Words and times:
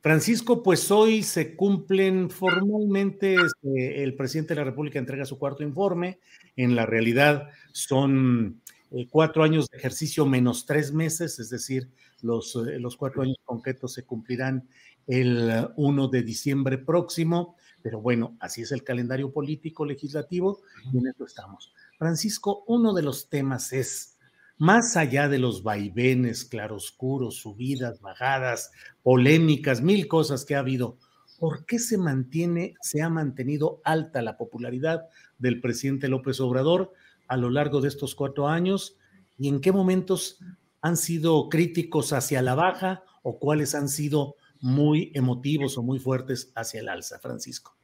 Francisco, 0.00 0.62
pues 0.62 0.90
hoy 0.90 1.22
se 1.22 1.56
cumplen 1.56 2.30
formalmente, 2.30 3.34
este, 3.34 4.04
el 4.04 4.14
presidente 4.14 4.54
de 4.54 4.60
la 4.60 4.64
República 4.64 4.98
entrega 4.98 5.24
su 5.24 5.38
cuarto 5.38 5.64
informe, 5.64 6.20
en 6.54 6.76
la 6.76 6.86
realidad 6.86 7.48
son 7.72 8.62
eh, 8.92 9.08
cuatro 9.10 9.42
años 9.42 9.68
de 9.68 9.78
ejercicio 9.78 10.24
menos 10.24 10.66
tres 10.66 10.92
meses, 10.92 11.40
es 11.40 11.50
decir, 11.50 11.90
los, 12.22 12.54
eh, 12.54 12.78
los 12.78 12.96
cuatro 12.96 13.22
años 13.22 13.38
concretos 13.44 13.92
se 13.92 14.04
cumplirán 14.04 14.68
el 15.08 15.68
1 15.76 16.08
de 16.08 16.22
diciembre 16.22 16.78
próximo, 16.78 17.56
pero 17.82 18.00
bueno, 18.00 18.36
así 18.40 18.62
es 18.62 18.72
el 18.72 18.84
calendario 18.84 19.32
político 19.32 19.84
legislativo 19.84 20.60
y 20.92 20.98
en 20.98 21.08
eso 21.08 21.24
estamos. 21.24 21.72
Francisco, 21.98 22.64
uno 22.66 22.92
de 22.92 23.02
los 23.02 23.28
temas 23.28 23.72
es 23.72 24.17
más 24.58 24.96
allá 24.96 25.28
de 25.28 25.38
los 25.38 25.62
vaivenes, 25.62 26.44
claroscuros, 26.44 27.36
subidas, 27.36 28.00
bajadas, 28.00 28.72
polémicas, 29.02 29.80
mil 29.80 30.08
cosas 30.08 30.44
que 30.44 30.56
ha 30.56 30.60
habido, 30.60 30.98
¿por 31.38 31.64
qué 31.64 31.78
se 31.78 31.96
mantiene, 31.96 32.74
se 32.82 33.00
ha 33.00 33.08
mantenido 33.08 33.80
alta 33.84 34.20
la 34.20 34.36
popularidad 34.36 35.06
del 35.38 35.60
presidente 35.60 36.08
López 36.08 36.40
Obrador 36.40 36.92
a 37.28 37.36
lo 37.36 37.50
largo 37.50 37.80
de 37.80 37.88
estos 37.88 38.16
cuatro 38.16 38.48
años? 38.48 38.96
¿Y 39.38 39.48
en 39.48 39.60
qué 39.60 39.70
momentos 39.70 40.40
han 40.82 40.96
sido 40.96 41.48
críticos 41.48 42.12
hacia 42.12 42.42
la 42.42 42.56
baja 42.56 43.04
o 43.22 43.38
cuáles 43.38 43.76
han 43.76 43.88
sido 43.88 44.34
muy 44.60 45.12
emotivos 45.14 45.78
o 45.78 45.82
muy 45.82 46.00
fuertes 46.00 46.50
hacia 46.56 46.80
el 46.80 46.88
alza, 46.88 47.20
Francisco? 47.20 47.76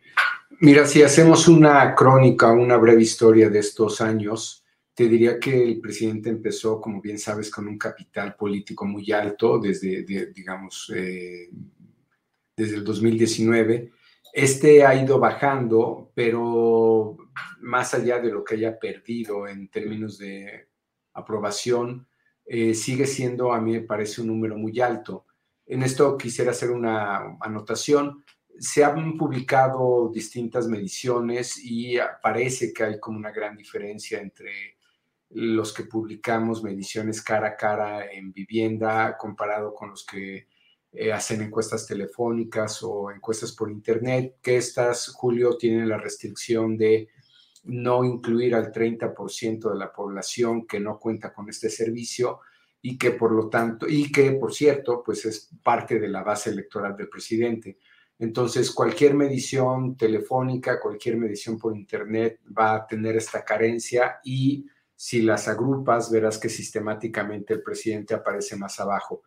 Mira, 0.60 0.86
si 0.86 1.02
hacemos 1.02 1.46
una 1.46 1.94
crónica, 1.94 2.50
una 2.52 2.76
breve 2.76 3.02
historia 3.02 3.48
de 3.48 3.60
estos 3.60 4.00
años, 4.00 4.63
te 4.94 5.08
diría 5.08 5.40
que 5.40 5.62
el 5.62 5.80
presidente 5.80 6.30
empezó, 6.30 6.80
como 6.80 7.00
bien 7.00 7.18
sabes, 7.18 7.50
con 7.50 7.66
un 7.66 7.76
capital 7.76 8.36
político 8.36 8.86
muy 8.86 9.10
alto 9.10 9.58
desde, 9.58 10.04
digamos, 10.04 10.90
eh, 10.94 11.50
desde 12.56 12.76
el 12.76 12.84
2019. 12.84 13.90
Este 14.32 14.84
ha 14.86 14.94
ido 14.94 15.18
bajando, 15.18 16.12
pero 16.14 17.16
más 17.60 17.92
allá 17.94 18.20
de 18.20 18.30
lo 18.30 18.44
que 18.44 18.54
haya 18.54 18.78
perdido 18.78 19.48
en 19.48 19.68
términos 19.68 20.18
de 20.18 20.68
aprobación, 21.12 22.06
eh, 22.46 22.74
sigue 22.74 23.06
siendo, 23.06 23.52
a 23.52 23.60
mí 23.60 23.72
me 23.72 23.80
parece, 23.80 24.20
un 24.20 24.28
número 24.28 24.56
muy 24.56 24.80
alto. 24.80 25.26
En 25.66 25.82
esto 25.82 26.16
quisiera 26.16 26.52
hacer 26.52 26.70
una 26.70 27.36
anotación. 27.40 28.24
Se 28.58 28.84
han 28.84 29.16
publicado 29.16 30.08
distintas 30.12 30.68
mediciones 30.68 31.58
y 31.64 31.96
parece 32.22 32.72
que 32.72 32.84
hay 32.84 33.00
como 33.00 33.18
una 33.18 33.32
gran 33.32 33.56
diferencia 33.56 34.20
entre 34.20 34.73
los 35.34 35.72
que 35.72 35.84
publicamos 35.84 36.62
mediciones 36.62 37.20
cara 37.20 37.48
a 37.48 37.56
cara 37.56 38.10
en 38.10 38.32
vivienda 38.32 39.16
comparado 39.18 39.74
con 39.74 39.90
los 39.90 40.06
que 40.06 40.46
eh, 40.92 41.12
hacen 41.12 41.42
encuestas 41.42 41.88
telefónicas 41.88 42.80
o 42.84 43.10
encuestas 43.10 43.50
por 43.50 43.68
internet, 43.68 44.36
que 44.40 44.56
estas, 44.56 45.08
Julio, 45.08 45.56
tienen 45.56 45.88
la 45.88 45.98
restricción 45.98 46.76
de 46.76 47.08
no 47.64 48.04
incluir 48.04 48.54
al 48.54 48.70
30% 48.70 49.72
de 49.72 49.78
la 49.78 49.92
población 49.92 50.66
que 50.68 50.78
no 50.78 51.00
cuenta 51.00 51.32
con 51.32 51.48
este 51.48 51.68
servicio 51.68 52.40
y 52.80 52.96
que 52.96 53.10
por 53.12 53.32
lo 53.32 53.48
tanto, 53.48 53.86
y 53.88 54.12
que 54.12 54.32
por 54.32 54.54
cierto, 54.54 55.02
pues 55.04 55.24
es 55.24 55.50
parte 55.64 55.98
de 55.98 56.08
la 56.08 56.22
base 56.22 56.50
electoral 56.50 56.96
del 56.96 57.08
presidente. 57.08 57.78
Entonces, 58.20 58.70
cualquier 58.70 59.14
medición 59.14 59.96
telefónica, 59.96 60.78
cualquier 60.78 61.16
medición 61.16 61.58
por 61.58 61.76
internet 61.76 62.38
va 62.56 62.76
a 62.76 62.86
tener 62.86 63.16
esta 63.16 63.44
carencia 63.44 64.20
y 64.22 64.64
si 65.04 65.20
las 65.20 65.48
agrupas, 65.48 66.10
verás 66.10 66.38
que 66.38 66.48
sistemáticamente 66.48 67.52
el 67.52 67.62
presidente 67.62 68.14
aparece 68.14 68.56
más 68.56 68.80
abajo. 68.80 69.22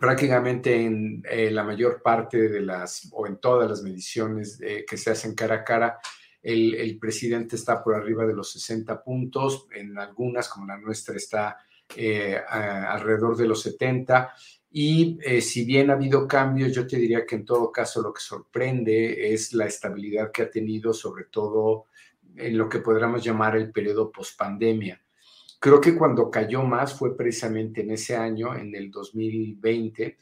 Prácticamente 0.00 0.74
en 0.74 1.22
eh, 1.30 1.52
la 1.52 1.62
mayor 1.62 2.02
parte 2.02 2.48
de 2.48 2.62
las, 2.62 3.08
o 3.12 3.28
en 3.28 3.36
todas 3.36 3.70
las 3.70 3.82
mediciones 3.82 4.58
que 4.58 4.96
se 4.96 5.10
hacen 5.10 5.36
cara 5.36 5.56
a 5.56 5.64
cara, 5.64 5.98
el, 6.46 6.98
presidente 6.98 7.54
está 7.54 7.82
por 7.82 7.94
arriba 7.94 8.26
de 8.26 8.34
los 8.34 8.50
60 8.50 9.02
puntos, 9.04 9.68
en 9.72 9.96
algunas, 9.98 10.48
como 10.48 10.66
la 10.66 10.78
nuestra, 10.78 11.16
está 11.16 11.58
eh, 11.96 12.40
alrededor 12.48 13.36
de 13.36 13.46
los 13.46 13.62
70. 13.62 14.32
Y 14.70 15.18
eh, 15.22 15.40
si 15.40 15.64
bien 15.64 15.90
ha 15.90 15.94
habido 15.94 16.26
cambios, 16.26 16.72
yo 16.72 16.86
te 16.86 16.96
diría 16.96 17.24
que 17.24 17.36
en 17.36 17.44
todo 17.44 17.70
caso 17.70 18.02
lo 18.02 18.12
que 18.12 18.20
sorprende 18.20 19.32
es 19.32 19.52
la 19.54 19.66
estabilidad 19.66 20.32
que 20.32 20.42
ha 20.42 20.50
tenido, 20.50 20.92
sobre 20.92 21.24
todo 21.24 21.86
en 22.36 22.58
lo 22.58 22.68
que 22.68 22.80
podríamos 22.80 23.24
llamar 23.24 23.56
el 23.56 23.72
periodo 23.72 24.10
pospandemia. 24.10 25.00
Creo 25.58 25.80
que 25.80 25.96
cuando 25.96 26.30
cayó 26.30 26.62
más 26.62 26.98
fue 26.98 27.16
precisamente 27.16 27.80
en 27.80 27.90
ese 27.90 28.16
año, 28.16 28.54
en 28.54 28.74
el 28.74 28.90
2020, 28.90 30.18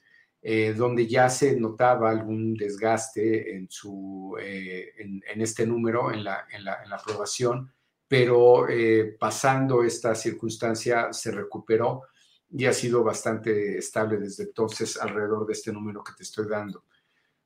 eh, 0.47 0.75
donde 0.75 1.07
ya 1.07 1.31
se 1.31 1.59
notaba 1.59 2.11
algún 2.11 2.55
desgaste 2.55 3.57
en, 3.57 3.67
su, 3.71 4.37
eh, 4.39 4.93
en, 4.99 5.41
este 5.41 5.67
número, 5.67 6.13
en 6.13 6.23
la, 6.23 6.47
en 6.53 6.65
la, 6.65 6.83
aprobación, 6.93 7.73
pero 8.07 8.69
eh, 8.69 9.17
pasando 9.19 9.83
esta 9.83 10.15
circunstancia 10.15 11.15
se 11.15 11.31
recuperó 11.31 12.03
y 12.51 12.67
ha 12.67 12.75
sido 12.75 13.03
bastante 13.03 13.79
estable 13.79 14.19
desde 14.19 14.45
entonces 14.45 14.99
alrededor 15.01 15.47
de 15.47 15.55
este 15.55 15.73
número 15.73 16.05
que 16.05 16.13
te 16.13 16.23
estoy 16.25 16.47
dando. 16.47 16.85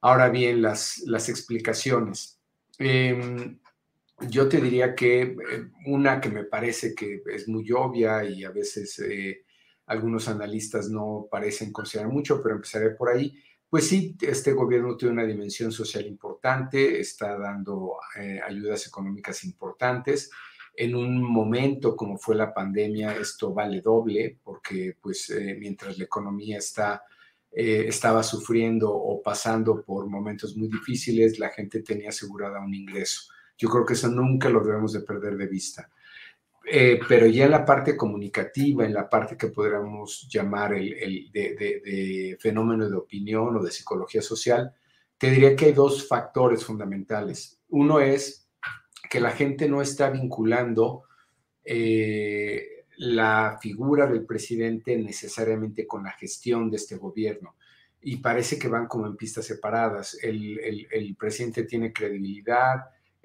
Ahora 0.00 0.28
bien, 0.28 0.60
las, 0.60 0.98
las 1.06 1.28
explicaciones. 1.28 2.40
Em, 2.78 3.58
yo 4.20 4.48
te 4.48 4.60
diría 4.60 4.94
que 4.94 5.22
eh, 5.22 5.36
una 5.86 6.20
que 6.20 6.28
me 6.30 6.44
parece 6.44 6.94
que 6.94 7.22
es 7.32 7.48
muy 7.48 7.70
obvia 7.72 8.24
y 8.24 8.44
a 8.44 8.50
veces 8.50 8.98
eh, 8.98 9.44
algunos 9.86 10.28
analistas 10.28 10.90
no 10.90 11.28
parecen 11.30 11.72
considerar 11.72 12.10
mucho, 12.10 12.42
pero 12.42 12.56
empezaré 12.56 12.90
por 12.90 13.10
ahí. 13.10 13.34
Pues 13.70 13.86
sí, 13.86 14.16
este 14.20 14.52
gobierno 14.52 14.96
tiene 14.96 15.14
una 15.14 15.26
dimensión 15.26 15.70
social 15.70 16.06
importante, 16.06 17.00
está 17.00 17.38
dando 17.38 17.96
eh, 18.18 18.40
ayudas 18.44 18.86
económicas 18.86 19.44
importantes. 19.44 20.30
En 20.74 20.94
un 20.94 21.22
momento 21.22 21.94
como 21.96 22.18
fue 22.18 22.34
la 22.34 22.54
pandemia, 22.54 23.16
esto 23.16 23.52
vale 23.52 23.80
doble, 23.80 24.38
porque 24.42 24.96
pues 25.00 25.32
mientras 25.58 25.98
la 25.98 26.04
economía 26.04 26.58
está, 26.58 27.02
estaba 27.50 28.22
sufriendo 28.22 28.94
o 28.94 29.20
pasando 29.20 29.82
por 29.82 30.08
momentos 30.08 30.56
muy 30.56 30.68
difíciles, 30.68 31.40
la 31.40 31.48
gente 31.48 31.82
tenía 31.82 32.10
asegurada 32.10 32.60
un 32.60 32.74
ingreso. 32.74 33.22
Yo 33.58 33.68
creo 33.68 33.84
que 33.84 33.92
eso 33.94 34.08
nunca 34.08 34.48
lo 34.48 34.64
debemos 34.64 34.92
de 34.94 35.00
perder 35.00 35.36
de 35.36 35.46
vista. 35.46 35.90
Eh, 36.70 37.00
pero 37.08 37.26
ya 37.26 37.46
en 37.46 37.50
la 37.50 37.64
parte 37.64 37.96
comunicativa, 37.96 38.84
en 38.84 38.92
la 38.92 39.08
parte 39.08 39.36
que 39.36 39.48
podríamos 39.48 40.28
llamar 40.30 40.74
el, 40.74 41.30
de, 41.32 42.36
fenómeno 42.38 42.88
de 42.88 42.96
opinión 42.96 43.56
o 43.56 43.62
de 43.62 43.70
psicología 43.70 44.20
social, 44.20 44.74
te 45.16 45.30
diría 45.30 45.56
que 45.56 45.66
hay 45.66 45.72
dos 45.72 46.06
factores 46.06 46.64
fundamentales. 46.64 47.58
Uno 47.70 48.00
es 48.00 48.48
que 49.08 49.18
la 49.18 49.30
gente 49.30 49.68
no 49.68 49.80
está 49.80 50.10
vinculando 50.10 51.04
eh, 51.64 52.84
la 52.98 53.58
figura 53.60 54.06
del 54.06 54.26
presidente 54.26 54.96
necesariamente 54.96 55.86
con 55.86 56.04
la 56.04 56.12
gestión 56.12 56.70
de 56.70 56.76
este 56.76 56.96
gobierno. 56.96 57.54
y 58.00 58.18
parece 58.18 58.58
que 58.58 58.68
van 58.68 58.86
como 58.86 59.06
en 59.06 59.16
pistas 59.16 59.46
separadas. 59.46 60.16
El, 60.22 60.86
el, 60.92 61.16
presidente 61.16 61.64
tiene 61.64 61.92
credibilidad, 61.92 62.84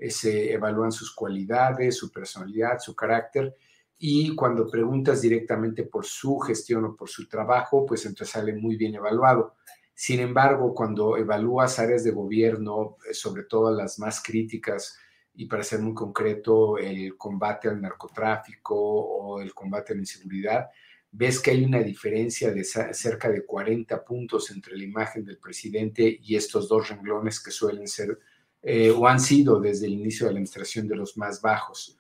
se 0.10 0.54
evalúan 0.54 0.92
sus 0.92 1.13
cualidades, 1.13 1.98
su 1.98 2.12
personalidad, 2.12 2.80
su 2.80 2.95
carácter, 2.95 3.56
y 3.98 4.36
cuando 4.36 4.69
preguntas 4.69 5.22
directamente 5.22 5.84
por 5.84 6.06
su 6.06 6.38
gestión 6.40 6.84
o 6.86 6.95
por 6.95 7.10
su 7.10 7.28
trabajo, 7.28 7.86
pues 7.86 8.06
entonces 8.06 8.34
sale 8.34 8.54
muy 8.54 8.75
bien 8.75 8.95
evaluado. 8.95 9.56
Sin 9.95 10.19
embargo, 10.19 10.74
cuando 10.74 11.18
evalúas 11.18 11.80
áreas 11.80 12.04
de 12.04 12.12
gobierno, 12.12 12.98
eh, 13.10 13.13
sobre 13.13 13.44
todo 13.44 13.72
las 13.72 14.00
más 14.00 14.22
críticas, 14.22 14.98
y 15.36 15.45
para 15.45 15.63
ser 15.63 15.80
muy 15.80 15.94
concreto, 15.94 16.78
el 16.78 17.16
combate 17.18 17.69
al 17.69 17.81
narcotráfico 17.81 18.75
o 18.75 19.42
el 19.42 19.54
combate 19.54 19.94
a 19.94 19.95
la 19.95 20.01
inseguridad, 20.01 20.68
ves 21.10 21.40
que 21.40 21.51
hay 21.51 21.63
una 21.63 21.80
diferencia 21.80 22.51
de 22.51 22.63
cerca 22.63 23.30
de 23.30 23.45
40 23.45 24.04
puntos 24.04 24.51
entre 24.51 24.75
la 24.75 24.84
imagen 24.84 25.24
del 25.24 25.38
presidente 25.38 26.19
y 26.22 26.36
estos 26.36 26.68
dos 26.68 26.90
renglones 26.90 27.40
que 27.42 27.51
suelen 27.51 27.88
ser 27.88 28.19
eh, 28.65 28.89
o 28.92 29.06
han 29.06 29.19
sido 29.19 29.60
desde 29.60 29.88
el 29.88 29.94
inicio 29.94 30.25
de 30.25 30.31
la 30.31 30.38
administración 30.38 30.88
de 30.88 30.95
los 30.95 31.18
más 31.18 31.42
bajos. 31.42 31.98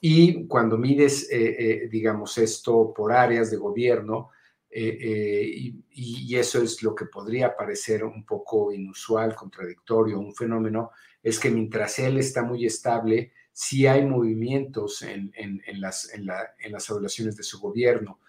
Y 0.00 0.46
cuando 0.46 0.78
mides, 0.78 1.30
eh, 1.30 1.56
eh, 1.58 1.88
digamos, 1.90 2.38
esto 2.38 2.94
por 2.94 3.12
áreas 3.12 3.50
de 3.50 3.58
gobierno, 3.58 4.30
y, 4.72 6.36
eso 6.36 6.62
es 6.62 6.82
lo 6.82 6.94
que 6.94 7.06
podría 7.06 7.54
parecer 7.54 8.04
un 8.04 8.24
poco 8.24 8.72
inusual, 8.72 9.34
contradictorio, 9.34 10.18
un 10.18 10.32
fenómeno, 10.34 10.92
es 11.22 11.38
que 11.38 11.50
mientras 11.50 11.98
él 11.98 12.18
está 12.18 12.44
muy 12.44 12.64
estable, 12.64 13.32
sí 13.52 13.86
hay 13.86 14.06
movimientos 14.06 15.02
en, 15.02 15.32
las, 15.80 16.14
en, 16.14 16.24
las 16.24 16.88
evaluaciones 16.88 17.36
de 17.36 17.42
su 17.42 17.60
gobierno. 17.60 18.20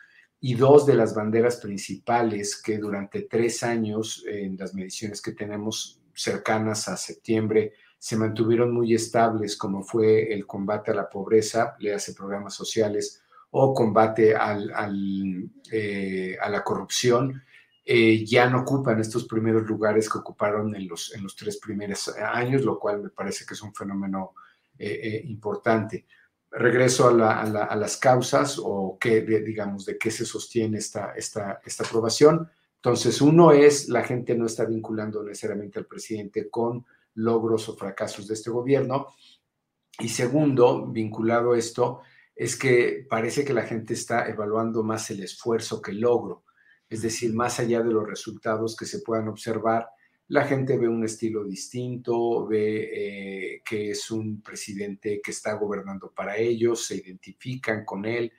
Y 0.41 0.55
dos 0.55 0.87
de 0.87 0.95
las 0.95 1.13
banderas 1.13 1.57
principales 1.57 2.59
que 2.59 2.79
durante 2.79 3.21
tres 3.21 3.61
años, 3.61 4.25
en 4.27 4.57
las 4.57 4.73
mediciones 4.73 5.21
que 5.21 5.33
tenemos 5.33 6.00
cercanas 6.15 6.87
a 6.87 6.97
septiembre, 6.97 7.73
se 7.97 8.17
mantuvieron 8.17 8.73
muy 8.73 8.95
estables, 8.95 9.55
como 9.55 9.83
fue 9.83 10.33
el 10.33 10.47
combate 10.47 10.89
a 10.89 10.95
la 10.95 11.09
pobreza, 11.09 11.75
le 11.79 11.93
hace 11.93 12.13
programas 12.15 12.55
sociales, 12.55 13.21
o 13.51 13.73
combate 13.73 14.33
eh, 15.71 16.37
a 16.41 16.49
la 16.49 16.63
corrupción, 16.63 17.43
eh, 17.85 18.25
ya 18.25 18.49
no 18.49 18.61
ocupan 18.61 18.99
estos 18.99 19.25
primeros 19.25 19.63
lugares 19.67 20.09
que 20.09 20.17
ocuparon 20.17 20.75
en 20.75 20.87
los, 20.87 21.13
en 21.13 21.23
los 21.23 21.35
tres 21.35 21.57
primeros 21.57 22.07
años, 22.17 22.63
lo 22.63 22.79
cual 22.79 23.03
me 23.03 23.09
parece 23.09 23.45
que 23.45 23.53
es 23.53 23.61
un 23.61 23.73
fenómeno 23.73 24.33
eh, 24.79 25.21
importante. 25.25 26.05
Regreso 26.49 27.09
a, 27.23 27.41
a, 27.41 27.75
las 27.75 27.97
causas 27.97 28.59
o 28.61 28.97
qué, 28.99 29.21
digamos, 29.21 29.85
de 29.85 29.97
qué 29.97 30.11
se 30.11 30.25
sostiene 30.25 30.79
esta, 30.79 31.13
esta, 31.13 31.61
esta 31.63 31.83
aprobación. 31.83 32.49
Entonces, 32.83 33.21
uno 33.21 33.51
es, 33.51 33.89
la 33.89 34.03
gente 34.03 34.33
no 34.35 34.47
está 34.47 34.65
vinculando 34.65 35.21
necesariamente 35.21 35.77
al 35.77 35.85
presidente 35.85 36.49
con 36.49 36.83
logros 37.13 37.69
o 37.69 37.77
fracasos 37.77 38.27
de 38.27 38.33
este 38.33 38.49
gobierno. 38.49 39.05
Y 39.99 40.09
segundo, 40.09 40.87
vinculado 40.87 41.51
a 41.51 41.59
esto, 41.59 42.01
es 42.35 42.55
que 42.55 43.05
parece 43.07 43.45
que 43.45 43.53
la 43.53 43.67
gente 43.67 43.93
está 43.93 44.27
evaluando 44.27 44.81
más 44.81 45.11
el 45.11 45.21
esfuerzo 45.21 45.79
que 45.79 45.91
el 45.91 45.99
logro. 45.99 46.43
Es 46.89 47.03
decir, 47.03 47.35
más 47.35 47.59
allá 47.59 47.83
de 47.83 47.93
los 47.93 48.07
resultados 48.07 48.75
que 48.75 48.87
se 48.87 49.01
puedan 49.01 49.27
observar, 49.27 49.87
la 50.29 50.45
gente 50.45 50.75
ve 50.75 50.87
un 50.87 51.03
estilo 51.03 51.43
distinto, 51.43 52.47
ve 52.47 52.89
eh, 52.93 53.61
que 53.63 53.91
es 53.91 54.09
un 54.09 54.41
presidente 54.41 55.21
que 55.23 55.29
está 55.29 55.53
gobernando 55.53 56.11
para 56.11 56.35
ellos, 56.35 56.87
se 56.87 56.95
identifican 56.95 57.85
con 57.85 58.05
él 58.05 58.33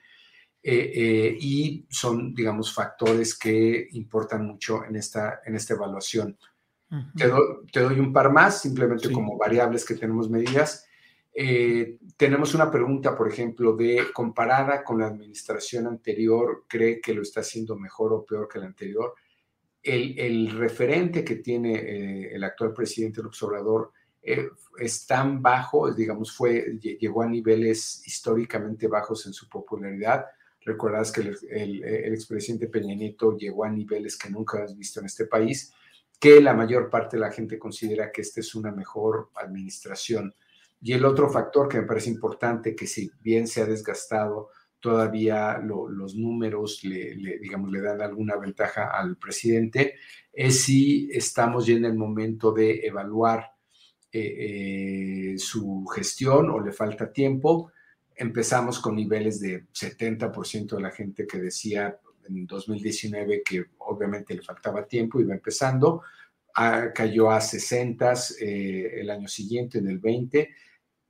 eh, 0.63 0.91
eh, 0.95 1.37
y 1.39 1.85
son, 1.89 2.33
digamos, 2.33 2.73
factores 2.73 3.37
que 3.37 3.89
importan 3.91 4.45
mucho 4.45 4.85
en 4.85 4.95
esta, 4.95 5.41
en 5.45 5.55
esta 5.55 5.73
evaluación. 5.73 6.37
te, 7.15 7.79
doy 7.79 7.99
un 7.99 8.13
par 8.13 8.31
más, 8.31 8.61
simplemente 8.61 9.11
como 9.11 9.37
variables 9.37 9.85
que 9.85 9.95
tenemos 9.95 10.29
medidas. 10.29 10.87
Eh, 11.35 11.97
tenemos 12.15 12.53
una 12.53 12.69
pregunta, 12.69 13.15
por 13.17 13.27
ejemplo, 13.27 13.75
de 13.75 14.11
comparada 14.13 14.83
con 14.83 14.99
la 14.99 15.07
administración 15.07 15.87
anterior, 15.87 16.65
¿cree 16.67 17.01
que 17.01 17.13
lo 17.13 17.23
está 17.23 17.39
haciendo 17.39 17.75
mejor 17.75 18.13
o 18.13 18.23
peor 18.23 18.47
que 18.47 18.59
la 18.59 18.67
anterior? 18.67 19.15
El, 19.81 20.51
referente 20.51 21.25
que 21.25 21.37
tiene 21.37 21.73
eh, 21.73 22.35
el 22.35 22.43
actual 22.43 22.71
presidente 22.71 23.21
López 23.21 23.41
Obrador 23.43 23.91
eh, 24.21 24.47
es 24.79 25.05
tan 25.05 25.41
bajo, 25.41 25.91
digamos, 25.93 26.31
fue, 26.31 26.79
llegó 26.79 27.23
a 27.23 27.27
niveles 27.27 28.07
históricamente 28.07 28.87
bajos 28.87 29.25
en 29.25 29.33
su 29.33 29.49
popularidad. 29.49 30.25
Recuerdas 30.65 31.11
que 31.11 31.21
el, 31.21 31.83
el, 31.83 32.13
expresidente 32.13 32.67
Peña 32.67 32.95
Nieto 32.95 33.35
llegó 33.37 33.65
a 33.65 33.69
niveles 33.69 34.17
que 34.17 34.29
nunca 34.29 34.63
has 34.63 34.77
visto 34.77 34.99
en 34.99 35.07
este 35.07 35.25
país, 35.25 35.73
que 36.19 36.39
la 36.41 36.53
mayor 36.53 36.89
parte 36.89 37.17
de 37.17 37.21
la 37.21 37.31
gente 37.31 37.59
considera 37.59 38.11
que 38.11 38.21
esta 38.21 38.39
es 38.39 38.55
una 38.55 38.71
mejor 38.71 39.29
administración 39.35 40.33
y 40.85 40.91
el 40.91 41.05
otro 41.05 41.29
factor 41.29 41.69
que 41.69 41.79
me 41.79 41.87
parece 41.87 42.09
importante, 42.09 42.75
que 42.75 42.87
si 42.87 43.09
bien 43.21 43.47
se 43.47 43.61
ha 43.61 43.65
desgastado, 43.65 44.49
todavía 44.81 45.57
los 45.57 46.13
números 46.13 46.83
le, 46.83 47.15
digamos, 47.39 47.71
le 47.71 47.79
dan 47.79 48.01
alguna 48.01 48.35
ventaja 48.35 48.89
al 48.89 49.15
presidente, 49.15 49.95
es 50.33 50.63
si 50.63 51.09
estamos 51.13 51.65
ya 51.65 51.75
en 51.75 51.85
el 51.85 51.95
momento 51.95 52.51
de 52.51 52.85
evaluar 52.85 53.53
eh, 54.11 55.31
eh, 55.31 55.37
su 55.37 55.85
gestión 55.85 56.49
o 56.49 56.59
le 56.59 56.73
falta 56.73 57.13
tiempo. 57.13 57.71
Empezamos 58.15 58.79
con 58.79 58.95
niveles 58.95 59.39
de 59.39 59.65
70% 59.67 60.75
de 60.75 60.81
la 60.81 60.91
gente 60.91 61.25
que 61.25 61.39
decía 61.39 61.99
en 62.27 62.45
2019 62.45 63.43
que 63.43 63.65
obviamente 63.79 64.33
le 64.33 64.41
faltaba 64.41 64.85
tiempo, 64.85 65.19
iba 65.19 65.33
empezando, 65.33 66.01
ah, 66.55 66.87
cayó 66.93 67.31
a 67.31 67.41
60 67.41 68.13
eh, 68.39 69.01
el 69.01 69.09
año 69.09 69.27
siguiente, 69.27 69.79
en 69.79 69.87
el 69.87 69.99
20, 69.99 70.49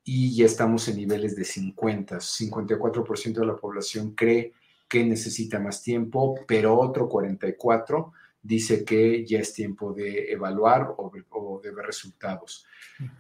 y 0.06 0.36
ya 0.36 0.46
estamos 0.46 0.88
en 0.88 0.98
niveles 0.98 1.36
de 1.36 1.46
50. 1.46 2.18
54% 2.18 3.34
de 3.34 3.46
la 3.46 3.56
población 3.56 4.14
cree 4.16 4.54
que 4.88 5.04
necesita 5.04 5.60
más 5.60 5.82
tiempo, 5.82 6.36
pero 6.48 6.78
otro 6.78 7.10
44% 7.10 8.12
dice 8.42 8.84
que 8.84 9.26
ya 9.26 9.40
es 9.40 9.54
tiempo 9.54 9.94
de 9.94 10.32
evaluar 10.32 10.94
o, 10.98 11.62
de 11.64 11.72
ver 11.72 11.86
resultados. 11.86 12.66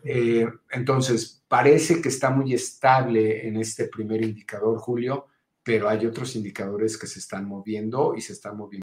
Eh, 0.04 0.46
entonces, 0.72 1.43
parece 1.54 2.02
que 2.02 2.10
está 2.10 2.32
muy 2.32 2.52
estable 2.52 3.48
en 3.48 3.58
este 3.58 3.88
primer 3.88 4.24
indicador, 4.24 4.80
Julio, 4.80 5.28
pero 5.62 5.88
hay 5.88 6.04
otros 6.08 6.36
indicadores 6.36 6.98
que 6.98 7.06
se 7.06 7.20
están 7.20 7.48
moviendo 7.48 8.16
y 8.18 8.22
se 8.22 8.34
están 8.34 8.58
moviendo 8.58 8.83